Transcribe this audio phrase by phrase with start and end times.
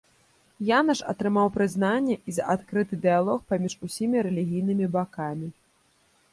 [0.77, 5.47] Янаш атрымаў прызнанне і за адкрыты дыялог паміж усімі рэлігійнымі бакамі.